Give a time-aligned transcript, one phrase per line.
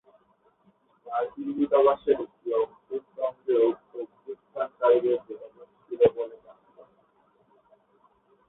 [1.07, 3.65] মার্কিন দূতাবাসের একটি অংশের সঙ্গেও
[3.95, 6.93] অভ্যুত্থানকারীদের যোগাযোগ ছিল বলে জানা যায়।